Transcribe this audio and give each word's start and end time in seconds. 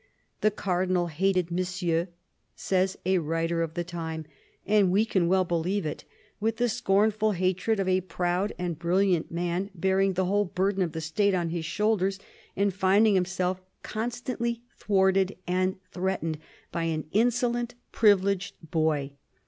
"The 0.41 0.49
Cardinal 0.49 1.09
hated 1.09 1.51
Monsieur," 1.51 2.07
says 2.55 2.97
a 3.05 3.19
writer 3.19 3.61
of 3.61 3.75
the 3.75 3.83
time, 3.83 4.25
and 4.65 4.89
we 4.91 5.05
can 5.05 5.27
well 5.27 5.45
believe 5.45 5.85
it— 5.85 6.05
with 6.41 6.57
the 6.57 6.69
scornful 6.69 7.33
hatred 7.33 7.79
of 7.79 7.87
a 7.87 8.01
proud 8.01 8.51
and 8.57 8.79
brilliant 8.79 9.29
man 9.29 9.69
bearing 9.75 10.13
the 10.13 10.25
whole 10.25 10.45
burden 10.45 10.81
of 10.81 10.93
the 10.93 11.01
State 11.01 11.35
on 11.35 11.49
his 11.49 11.65
shoulders, 11.65 12.17
and 12.55 12.73
finding 12.73 13.13
himself 13.13 13.61
constantly 13.83 14.63
thwarted 14.75 15.37
and 15.45 15.75
threatened 15.91 16.39
by 16.71 16.85
an 16.85 17.05
insolent, 17.11 17.75
privileged 17.91 18.55
boy. 18.71 19.11